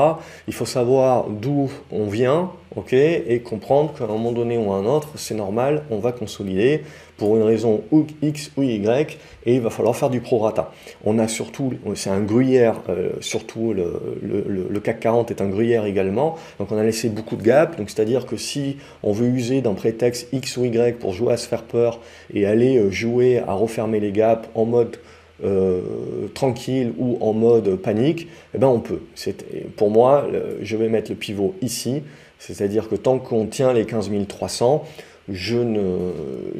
[0.47, 4.77] Il faut savoir d'où on vient, ok, et comprendre qu'à un moment donné ou à
[4.77, 6.83] un autre, c'est normal, on va consolider
[7.17, 7.83] pour une raison
[8.21, 10.71] X ou Y, et il va falloir faire du prorata.
[11.03, 15.49] On a surtout, c'est un gruyère, euh, surtout le, le, le, CAC 40 est un
[15.49, 19.27] gruyère également, donc on a laissé beaucoup de gap, donc c'est-à-dire que si on veut
[19.27, 21.99] user d'un prétexte X ou Y pour jouer à se faire peur
[22.33, 24.97] et aller euh, jouer à refermer les gaps en mode
[25.43, 25.81] euh,
[26.33, 29.01] tranquille ou en mode panique, eh ben on peut.
[29.75, 30.27] Pour moi,
[30.61, 32.03] je vais mettre le pivot ici,
[32.39, 34.83] c'est-à-dire que tant qu'on tient les 15 300,
[35.29, 36.11] je ne,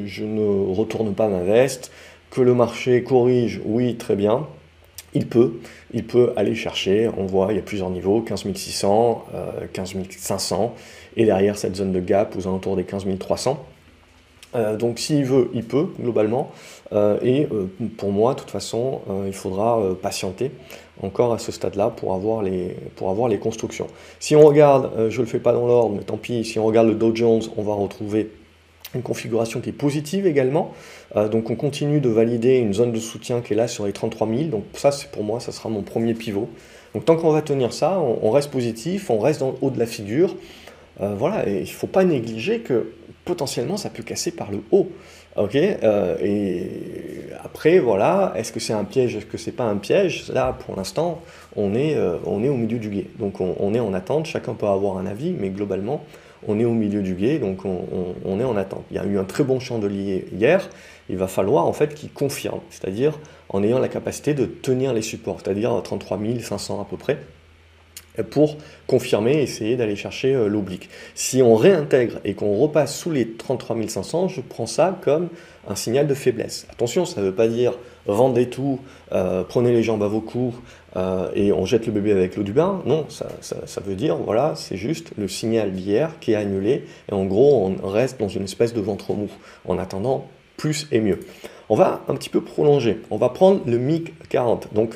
[0.06, 1.92] je ne retourne pas ma veste.
[2.30, 4.48] Que le marché corrige, oui, très bien.
[5.14, 5.60] Il peut,
[5.94, 9.26] il peut aller chercher, on voit, il y a plusieurs niveaux, 15 600,
[9.74, 10.74] 15 500,
[11.18, 13.66] et derrière cette zone de gap aux alentours des 15 300.
[14.56, 16.52] Euh, donc s'il veut, il peut, globalement.
[16.94, 20.52] Euh, et euh, pour moi, de toute façon, il faudra patienter
[21.02, 23.88] encore à ce stade-là pour, avoir les, pour avoir les constructions.
[24.20, 26.66] Si on regarde, je ne le fais pas dans l'ordre, mais tant pis, si on
[26.66, 28.30] regarde le Dow Jones, on va retrouver
[28.94, 30.74] une configuration qui est positive également.
[31.16, 34.28] donc on continue de valider une zone de soutien qui est là sur les 33
[34.28, 34.44] 000.
[34.50, 36.50] Donc ça, c'est pour moi, ça sera mon premier pivot.
[36.94, 39.70] Donc tant qu'on va tenir ça, on, on, reste positif, on reste dans le haut
[39.70, 40.36] de la figure.
[41.00, 42.92] voilà, et il ne faut pas négliger que
[43.26, 44.90] potentiellement ça peut casser par le haut.
[45.38, 49.78] Ok, euh, et après voilà, est-ce que c'est un piège, est-ce que c'est pas un
[49.78, 50.28] piège?
[50.28, 51.22] Là, pour l'instant,
[51.56, 54.26] on est euh, on est au milieu du guet, donc on, est en attente.
[54.26, 56.04] Chacun peut avoir un avis, mais globalement,
[56.48, 58.84] on est au milieu du guet, donc on, est en attente.
[58.92, 60.70] Il y a eu un très bon chandelier hier.
[61.10, 65.02] Il va falloir en fait qu'il confirme, c'est-à-dire en ayant la capacité de tenir les
[65.02, 67.20] supports, c'est-à-dire 33 500 à peu près
[68.30, 70.90] pour confirmer, essayer d'aller chercher euh, l'oblique.
[71.16, 75.30] Si on réintègre et qu'on repasse sous les 33 500, je prends ça comme
[75.68, 76.68] un signal de faiblesse.
[76.72, 77.74] Attention, ça ne veut pas dire
[78.08, 78.80] vendez tout,
[79.12, 80.56] euh, prenez les jambes à vos coups
[80.96, 82.82] euh, et on jette le bébé avec l'eau du bain.
[82.86, 87.14] Non, ça, ça veut dire, voilà, c'est juste le signal d'hier qui est annulé et
[87.14, 89.30] en gros, on reste dans une espèce de ventre mou
[89.68, 91.20] en attendant plus et mieux.
[91.70, 93.00] On va un petit peu prolonger.
[93.12, 94.96] On va prendre le MIG 40, donc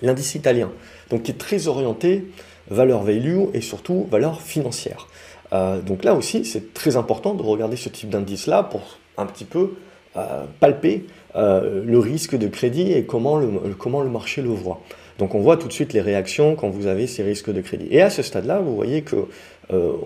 [0.00, 0.70] l'indice italien
[1.12, 2.24] donc qui est très orienté
[2.68, 5.06] valeur value et surtout valeur financière.
[5.52, 9.44] Euh, donc là aussi, c'est très important de regarder ce type d'indice-là pour un petit
[9.44, 9.74] peu
[10.16, 11.04] euh, palper
[11.36, 13.48] euh, le risque de crédit et comment le,
[13.78, 14.80] comment le marché le voit.
[15.18, 17.88] Donc on voit tout de suite les réactions quand vous avez ces risques de crédit.
[17.90, 19.26] Et à ce stade-là, vous voyez que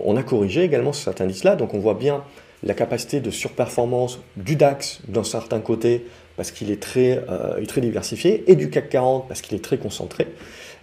[0.05, 2.23] on a corrigé également cet indice-là, donc on voit bien
[2.63, 6.05] la capacité de surperformance du DAX d'un certain côté
[6.37, 7.21] parce qu'il est très,
[7.59, 10.27] est très diversifié, et du CAC 40 parce qu'il est très concentré.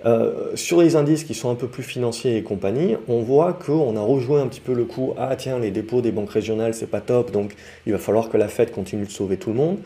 [0.04, 3.96] Euh, sur les indices qui sont un peu plus financiers et compagnie, on voit qu'on
[3.96, 6.90] a rejoint un petit peu le coup, ah tiens, les dépôts des banques régionales, c'est
[6.90, 7.54] pas top, donc
[7.86, 9.78] il va falloir que la Fed continue de sauver tout le monde.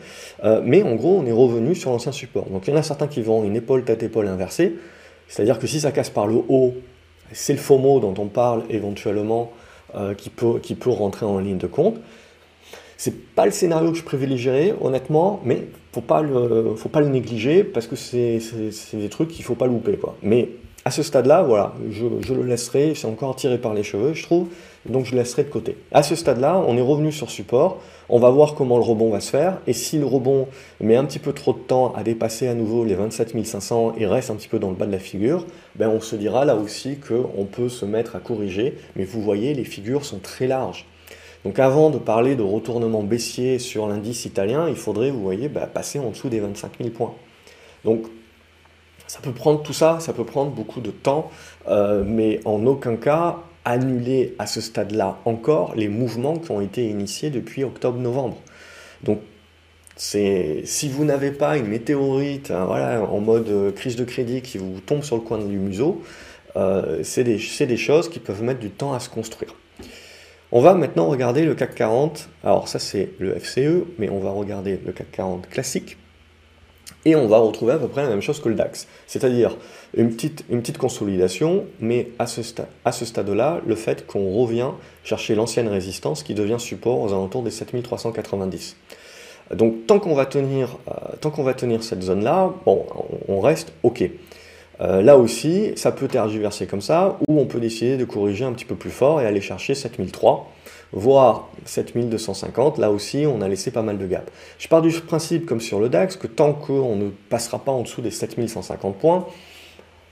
[0.43, 2.45] Euh, mais en gros, on est revenu sur l'ancien support.
[2.49, 4.75] Donc il y en a certains qui vont une épaule tête épaule inversée,
[5.29, 6.73] c'est-à-dire que si ça casse par le haut,
[7.31, 9.51] c'est le FOMO dont on parle éventuellement
[9.95, 11.95] euh, qui, peut, qui peut rentrer en ligne de compte.
[12.97, 17.09] C'est pas le scénario que je privilégierais, honnêtement, mais faut pas le, faut pas le
[17.09, 18.39] négliger parce que c'est
[18.93, 19.97] des trucs qu'il faut pas louper.
[19.97, 20.15] Quoi.
[20.21, 20.49] Mais
[20.85, 24.23] à ce stade-là, voilà, je, je, le laisserai, c'est encore tiré par les cheveux, je
[24.23, 24.47] trouve,
[24.87, 25.75] donc je le laisserai de côté.
[25.91, 29.19] À ce stade-là, on est revenu sur support, on va voir comment le rebond va
[29.19, 30.47] se faire, et si le rebond
[30.79, 34.07] met un petit peu trop de temps à dépasser à nouveau les 27 500 et
[34.07, 36.55] reste un petit peu dans le bas de la figure, ben on se dira là
[36.55, 40.85] aussi qu'on peut se mettre à corriger, mais vous voyez, les figures sont très larges.
[41.45, 45.67] Donc avant de parler de retournement baissier sur l'indice italien, il faudrait, vous voyez, bah,
[45.67, 47.13] passer en dessous des 25 000 points.
[47.85, 48.07] Donc
[49.07, 51.31] ça peut prendre tout ça, ça peut prendre beaucoup de temps,
[51.67, 56.87] euh, mais en aucun cas annuler à ce stade-là encore les mouvements qui ont été
[56.87, 58.37] initiés depuis octobre-novembre.
[59.03, 59.19] Donc
[59.95, 64.57] si vous n'avez pas une météorite hein, voilà, en mode euh, crise de crédit qui
[64.57, 66.01] vous tombe sur le coin du museau,
[66.55, 69.53] euh, c'est des, des, choses qui peuvent mettre du temps à se construire.
[70.51, 72.29] On va maintenant regarder le CAC 40.
[72.43, 75.97] Alors ça c'est le FCE, mais on va regarder le CAC 40 classique.
[77.05, 78.87] Et on va retrouver à peu près la même chose que le DAX.
[79.07, 79.55] C'est-à-dire
[79.95, 82.43] une petite, une petite consolidation, mais à ce,
[83.05, 84.71] stade-là, le fait qu'on revient
[85.03, 88.75] chercher l'ancienne résistance qui devient support aux alentours des 7390.
[89.55, 92.85] Donc tant qu'on va tenir, euh, tant qu'on va tenir cette zone-là, bon,
[93.27, 94.03] on, reste OK.
[94.81, 98.53] Euh, là aussi, ça peut tergiverser comme ça, ou on peut décider de corriger un
[98.53, 100.49] petit peu plus fort et aller chercher 7003,
[100.93, 102.77] voire 7250.
[102.77, 104.31] Là aussi, on a laissé pas mal de gap.
[104.57, 107.81] Je pars du principe, comme sur le DAX, que tant qu'on ne passera pas en
[107.81, 109.25] dessous des 7150 points,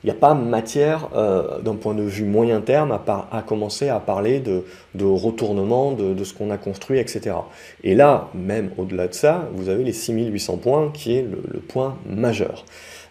[0.08, 4.39] n'y a pas matière, euh, d'un point de vue moyen terme, à, commencer à parler
[4.39, 4.63] de,
[5.04, 7.36] retournement de, ce qu'on a construit, etc.
[7.84, 11.98] Et là, même au-delà de ça, vous avez les 6800 points, qui est le, point
[12.08, 12.65] majeur.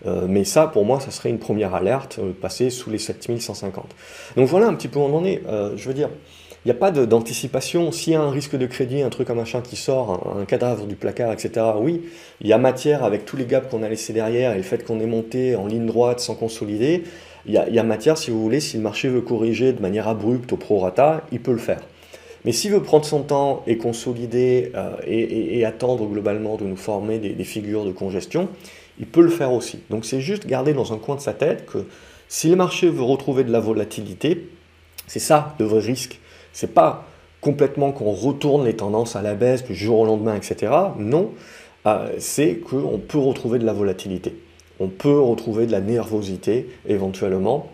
[0.06, 3.86] Euh, mais ça, pour moi, ça serait une première alerte, euh, passer sous les 7150.
[4.36, 5.42] Donc voilà un petit peu où on en est.
[5.76, 6.35] je veux dire, il
[6.66, 7.92] n'y a pas d'anticipation.
[7.92, 10.86] S'il y a un risque de crédit, un truc, un machin qui sort, un, cadavre
[10.86, 12.02] du placard, etc., oui,
[12.40, 14.84] il y a matière avec tous les gaps qu'on a laissés derrière et le fait
[14.84, 17.04] qu'on est monté en ligne droite sans consolider.
[17.46, 20.52] Il y, a, matière, si vous voulez, si le marché veut corriger de manière abrupte
[20.52, 21.78] au prorata, il peut le faire.
[22.44, 27.18] Mais s'il veut prendre son temps et consolider euh, et, attendre globalement de nous former
[27.20, 28.48] des, figures de congestion,
[28.98, 29.78] il peut le faire aussi.
[29.90, 31.86] Donc c'est juste garder dans un coin de sa tête que
[32.26, 34.48] si le marché veut retrouver de la volatilité,
[35.06, 36.18] c'est ça le vrai risque.
[36.56, 37.04] C'est pas
[37.42, 40.72] complètement qu'on retourne les tendances à la baisse du jour au lendemain, etc.
[40.98, 41.32] Non,
[41.86, 44.34] euh, c'est qu'on peut retrouver de la volatilité.
[44.80, 47.68] On peut retrouver de la nervosité éventuellement.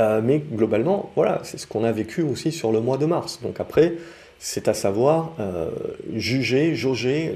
[0.00, 3.38] Euh, mais globalement, voilà, c'est ce qu'on a vécu aussi sur le mois de mars.
[3.44, 3.92] Donc après,
[4.40, 5.70] c'est à savoir euh,
[6.16, 7.32] juger, jauger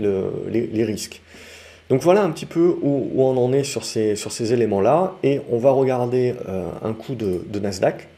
[0.50, 1.22] les, risques.
[1.88, 5.14] Donc voilà un petit peu où, on en est sur ces, éléments-là.
[5.22, 6.34] Et on va regarder
[6.82, 8.08] un coup de Nasdaq.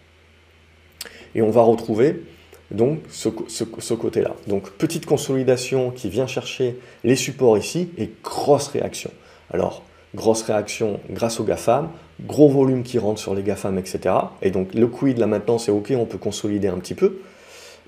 [1.35, 2.23] Et on va retrouver
[2.71, 4.35] donc ce, côté-là.
[4.47, 9.11] Donc petite consolidation qui vient chercher les supports ici et grosse réaction.
[9.53, 9.83] Alors,
[10.14, 11.88] grosse réaction grâce aux GAFAM,
[12.25, 14.14] gros volume qui rentre sur les GAFAM, etc.
[14.43, 17.19] Et donc le quid là maintenant c'est ok, on peut consolider un petit peu.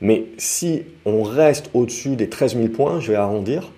[0.00, 3.70] Mais si on reste au-dessus des 13 000 points, je vais arrondir,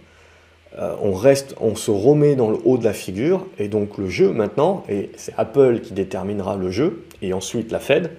[0.79, 4.09] euh, on, reste, on se remet dans le haut de la figure, et donc le
[4.09, 8.11] jeu maintenant, et c'est Apple qui déterminera le jeu, et ensuite la Fed,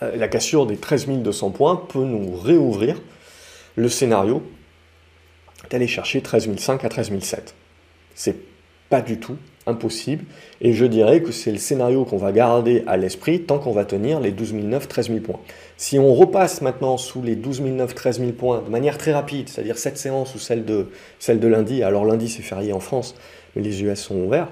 [0.00, 3.00] la cassure des 13 200 points peut nous réouvrir
[3.76, 4.42] le scénario
[5.70, 7.54] d'aller chercher 13 500 à 13 700.
[8.14, 8.36] C'est
[8.88, 10.24] pas du tout impossible,
[10.62, 13.84] et je dirais que c'est le scénario qu'on va garder à l'esprit tant qu'on va
[13.84, 15.40] tenir les 12 900, 13 000 points.
[15.76, 19.48] Si on repasse maintenant sous les 12 900, 13 000 points de manière très rapide,
[19.48, 20.88] c'est-à-dire cette séance ou celle de,
[21.46, 23.14] lundi, alors lundi c'est férié en France,
[23.54, 24.48] mais les US sont ouverts,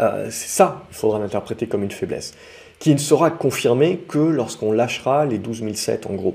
[0.00, 2.32] euh, c'est ça, il faudra l'interpréter comme une faiblesse
[2.80, 6.34] qui ne sera confirmé que lorsqu'on lâchera les 12007 en gros.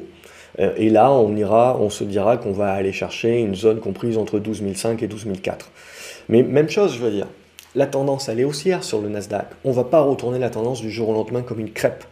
[0.60, 4.18] Euh, et là, on ira, on se dira qu'on va aller chercher une zone comprise
[4.18, 5.72] entre 12005 et 12004.
[6.30, 7.28] Mais même chose, je veux dire,
[7.74, 9.48] la tendance, elle est haussière sur le Nasdaq.
[9.66, 12.06] On ne va pas retourner la tendance du jour au lendemain comme une crêpe.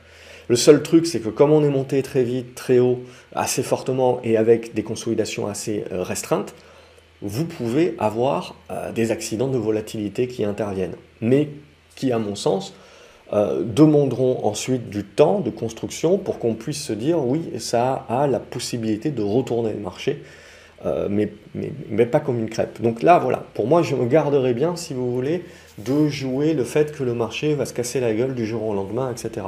[0.49, 2.99] Le seul truc, c'est que comme on est monté très vite, très haut,
[3.33, 6.53] assez fortement et avec des consolidations assez euh, restreintes,
[7.21, 10.95] vous pouvez avoir euh, des accidents de volatilité qui interviennent.
[11.21, 11.49] Mais
[11.95, 12.73] qui, à mon sens,
[13.31, 18.27] euh, demanderont ensuite du temps de construction pour qu'on puisse se dire oui, ça a
[18.27, 20.21] la possibilité de retourner le marché,
[20.85, 22.81] euh, mais, mais, pas comme une crêpe.
[22.81, 25.43] Donc là, voilà, pour moi, je me garderai bien, si vous voulez,
[25.77, 28.73] de jouer le fait que le marché va se casser la gueule du jour au
[28.73, 29.45] lendemain, etc.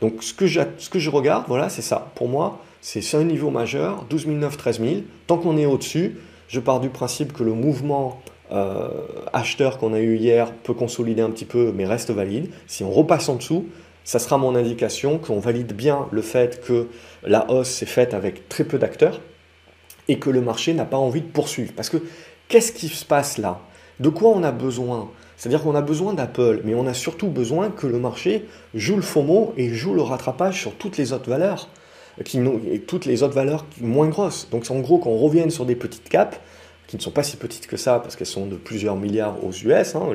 [0.00, 2.12] Donc ce que, ce que je regarde, voilà, c'est ça.
[2.14, 4.92] Pour moi, c'est un niveau majeur, 12 900, 13 000.
[5.26, 6.16] Tant qu'on est au-dessus,
[6.48, 8.88] je pars du principe que le mouvement euh,
[9.32, 12.50] acheteur qu'on a eu hier peut consolider un petit peu, mais reste valide.
[12.66, 13.66] Si on repasse en dessous,
[14.04, 16.86] ça sera mon indication qu'on valide bien le fait que
[17.24, 19.20] la hausse s'est faite avec très peu d'acteurs
[20.08, 21.72] et que le marché n'a pas envie de poursuivre.
[21.74, 21.96] Parce que
[22.48, 23.60] qu'est-ce qui se passe là?
[23.98, 25.10] De quoi on a besoin?
[25.36, 29.02] C'est-à-dire qu'on a besoin d'Apple, mais on a surtout besoin que le marché joue le
[29.02, 31.68] FOMO et joue le rattrapage sur toutes les autres valeurs,
[32.24, 32.40] qui,
[32.86, 34.48] toutes les autres valeurs moins grosses.
[34.50, 36.36] Donc en gros qu'on revienne sur des petites capes,
[36.86, 39.52] qui ne sont pas si petites que ça, parce qu'elles sont de plusieurs milliards aux
[39.52, 40.08] US, hein,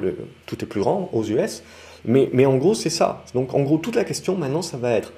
[0.46, 1.64] tout est plus grand aux US,
[2.06, 3.24] mais, mais en gros c'est ça.
[3.34, 5.14] Donc en gros toute la question maintenant ça va être,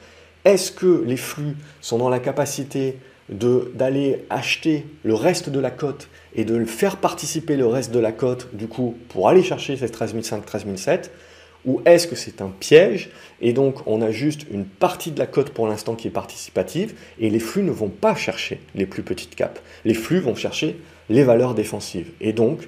[0.46, 2.98] est-ce que les flux sont dans la capacité
[3.30, 8.12] d'aller acheter le reste de la cote et de faire participer le reste de la
[8.12, 11.10] cote, du coup, pour aller chercher ces 13 500, 13 700
[11.66, 13.10] ou est-ce que c'est un piège
[13.42, 16.94] et donc on a juste une partie de la cote pour l'instant qui est participative
[17.20, 19.60] et les flux ne vont pas chercher les plus petites capes.
[19.86, 20.78] Les flux vont chercher
[21.10, 22.12] les valeurs défensives.
[22.22, 22.68] Et donc,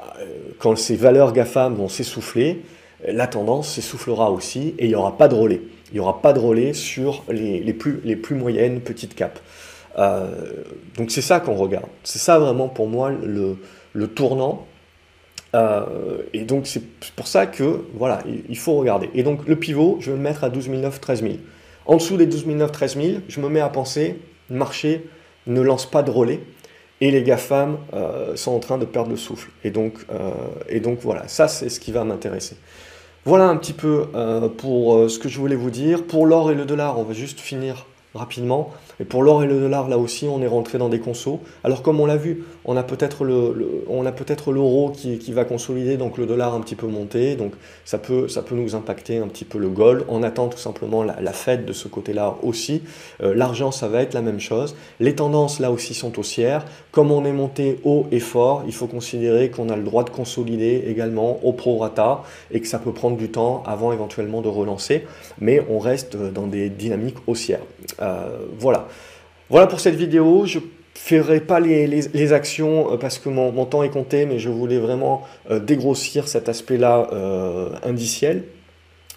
[0.00, 0.24] euh,
[0.58, 2.62] quand ces valeurs GAFAM vont s'essouffler,
[3.06, 5.60] la tendance s'essoufflera aussi et il n'y aura pas de relais.
[5.92, 9.40] Il n'y aura pas de relais sur les, plus, moyennes petites capes.
[9.98, 10.64] Euh,
[10.96, 11.86] donc c'est ça qu'on regarde.
[12.02, 14.66] C'est ça vraiment pour moi le tournant
[15.54, 16.82] euh, et donc c'est
[17.14, 19.08] pour ça que voilà, il faut regarder.
[19.14, 21.34] Et donc le pivot, je vais le mettre à 12 900, 13 000.
[21.86, 24.18] En dessous des 12 900, 13 000, je me mets à penser,
[24.50, 25.06] le marché
[25.46, 26.40] ne lance pas de relais
[27.00, 29.50] et les GAFAM euh, sont en train de perdre le souffle.
[29.62, 30.30] Et donc, euh,
[30.68, 32.56] et donc voilà, ça c'est ce qui va m'intéresser.
[33.24, 34.08] Voilà un petit peu
[34.58, 36.04] pour ce que je voulais vous dire.
[36.04, 38.70] Pour l'or et le dollar, on va juste finir rapidement.
[39.00, 41.40] Et pour l'or et le dollar, là aussi, on est rentré dans des consos.
[41.64, 45.32] Alors comme on l'a vu, on a peut-être le, on a peut-être l'euro qui, qui,
[45.32, 47.52] va consolider, donc le dollar un petit peu monter, donc
[47.84, 50.04] ça peut, ça peut nous impacter un petit peu le gold.
[50.08, 52.82] On attend tout simplement la, Fed de ce côté-là aussi.
[53.22, 54.76] Euh, l'argent, ça va être la même chose.
[55.00, 56.64] Les tendances là aussi sont haussières.
[56.92, 60.10] Comme on est monté haut et fort, il faut considérer qu'on a le droit de
[60.10, 62.22] consolider également au prorata
[62.52, 65.04] et que ça peut prendre du temps avant éventuellement de relancer,
[65.40, 67.62] mais on reste dans des dynamiques haussières.
[68.04, 68.88] Euh, voilà.
[69.48, 70.46] Pour cette vidéo.
[70.46, 70.60] Je
[70.94, 75.24] ferai pas les, actions euh, parce que mon, temps est compté, mais je voulais vraiment
[75.50, 77.08] euh, dégrossir cet aspect-là
[77.82, 78.44] indiciel.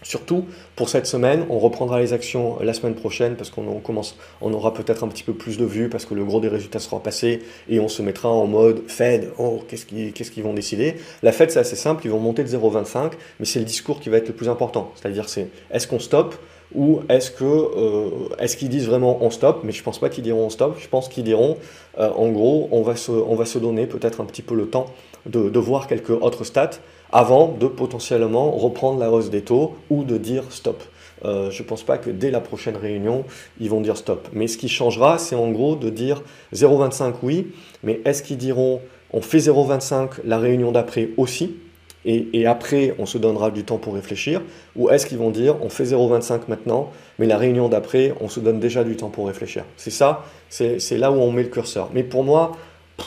[0.04, 0.46] Surtout
[0.76, 4.72] pour cette semaine, on reprendra les actions la semaine prochaine parce qu'on commence, on aura
[4.72, 7.42] peut-être un petit peu plus de vues parce que le gros des résultats sera passé
[7.68, 9.32] et on se mettra en mode Fed.
[9.40, 9.86] Oh, qu'est-ce
[10.32, 10.98] qu'ils vont décider?
[11.24, 14.10] La Fed, c'est assez simple, ils vont monter de 0,25, mais c'est le discours qui
[14.10, 14.92] va être le plus important.
[14.96, 16.36] C'est-à-dire, c'est est-ce qu'on stoppe?
[16.76, 20.24] Ou est-ce que euh, est-ce qu'ils disent vraiment on stop Mais je pense pas qu'ils
[20.24, 20.78] diront on stop.
[20.80, 21.58] Je pense qu'ils diront
[21.98, 24.68] euh, en gros on va se, on va se donner peut-être un petit peu le
[24.68, 24.88] temps
[25.26, 26.80] de, de, voir quelques autres stats
[27.12, 30.84] avant de potentiellement reprendre la hausse des taux ou de dire stop.
[31.26, 33.24] Euh, je ne pense pas que dès la prochaine réunion,
[33.60, 34.28] ils vont dire stop.
[34.34, 36.22] Mais ce qui changera, c'est en gros de dire
[36.54, 37.48] 0,25 oui,
[37.84, 41.56] mais est-ce qu'ils diront on fait 0,25 la réunion d'après aussi?
[42.06, 44.42] Et, après on se donnera du temps pour réfléchir
[44.76, 48.40] Ou est-ce qu'ils vont dire on fait 0,25 maintenant, mais la réunion d'après on se
[48.40, 51.90] donne déjà du temps pour réfléchir C'est ça, c'est là où on met le curseur.
[51.94, 52.54] Mais pour moi,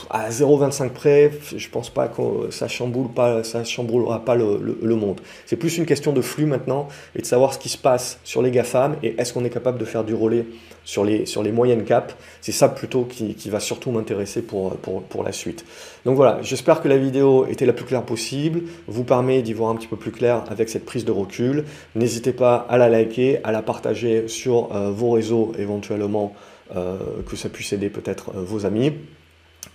[0.08, 5.20] à 0,25 près, je pense pas que ça chamboule pas, ça chamboulera pas le, monde.
[5.46, 8.42] C'est plus une question de flux maintenant et de savoir ce qui se passe sur
[8.42, 10.46] les GAFAM et est-ce qu'on est capable de faire du relais
[10.84, 12.14] sur les, sur les moyennes caps.
[12.40, 15.64] C'est ça plutôt qui, qui va surtout m'intéresser pour, pour, pour, la suite.
[16.04, 19.70] Donc voilà, j'espère que la vidéo était la plus claire possible, vous permet d'y voir
[19.70, 21.64] un petit peu plus clair avec cette prise de recul.
[21.94, 26.34] N'hésitez pas à la liker, à la partager sur euh, vos réseaux éventuellement,
[26.76, 26.96] euh,
[27.28, 28.92] que ça puisse aider peut-être euh, vos amis.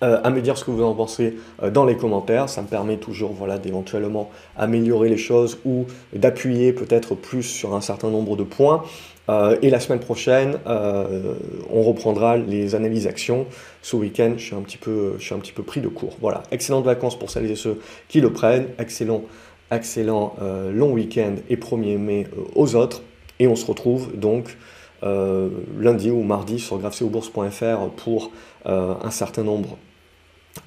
[0.03, 2.49] Euh, à me dire ce que vous en pensez euh, dans les commentaires.
[2.49, 7.79] Ça me permet toujours voilà, d'éventuellement améliorer les choses ou d'appuyer peut-être plus sur un
[7.79, 8.83] certain nombre de points.
[9.29, 13.45] Euh, et la semaine prochaine, on reprendra les analyses actions.
[13.81, 16.17] Ce week-end, je, suis un petit peu, je petit peu pris de court.
[16.19, 18.67] Voilà, excellentes vacances pour celles et ceux qui le prennent.
[18.77, 19.23] Excellent,
[19.71, 20.35] excellent
[20.73, 23.01] long week-end et 1er mai aux autres.
[23.39, 24.57] Et on se retrouve donc
[25.01, 28.31] lundi ou mardi sur grafceobourse.fr pour
[28.65, 29.77] un certain nombre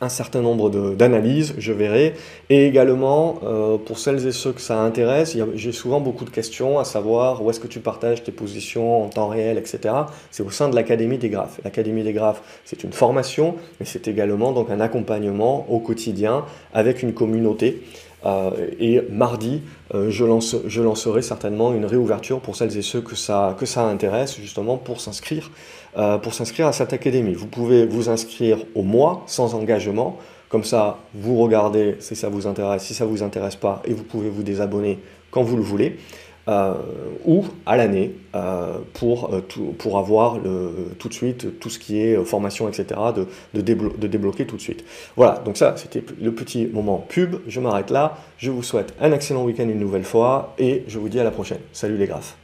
[0.00, 2.14] un certain nombre d'analyses, je verrai.
[2.50, 6.78] Et également, euh, pour celles et ceux que ça intéresse, j'ai souvent beaucoup de questions
[6.78, 9.94] à savoir où est-ce que tu partages tes positions en temps réel, etc.
[10.30, 11.60] C'est au sein de l'Académie des graphes.
[11.64, 17.02] L'Académie des graphes, c'est une formation, mais c'est également donc un accompagnement au quotidien avec
[17.02, 17.82] une communauté.
[18.26, 18.50] Euh,
[18.80, 19.62] et mardi,
[19.94, 24.36] euh, je, lance, je, lancerai certainement une réouverture pour celles et ceux que ça, intéresse,
[24.40, 25.50] justement pour s'inscrire
[25.96, 27.34] euh, pour s'inscrire à cette académie.
[27.34, 30.18] Vous pouvez vous inscrire au mois sans engagement.
[30.48, 34.04] Comme ça, vous regardez si ça vous intéresse, si ça vous intéresse pas, et vous
[34.04, 34.98] pouvez vous désabonner
[35.30, 35.98] quand vous le voulez.
[36.48, 36.74] Euh,
[37.26, 39.30] ou à l'année euh, pour,
[39.78, 40.38] pour avoir
[40.98, 43.26] tout de suite tout ce qui est formation, etc., de,
[43.60, 44.84] de, de débloquer tout de suite.
[45.16, 47.36] Voilà, donc ça, c'était le petit moment pub.
[47.46, 48.16] Je m'arrête là.
[48.38, 51.30] Je vous souhaite un excellent week-end une nouvelle fois et je vous dis à la
[51.30, 51.60] prochaine.
[51.72, 52.36] Salut les graphes.